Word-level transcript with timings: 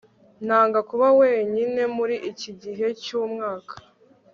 nanga 0.45 0.79
kuba 0.89 1.07
wenyine 1.19 1.81
muri 1.97 2.15
iki 2.31 2.51
gihe 2.61 2.87
cyumwaka 3.03 3.75